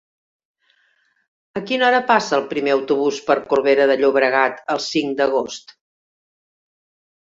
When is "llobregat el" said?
4.03-4.85